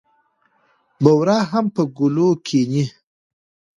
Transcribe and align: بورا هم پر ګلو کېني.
بورا 1.03 1.37
هم 1.51 1.65
پر 1.73 1.85
ګلو 1.97 2.29
کېني. 2.45 2.85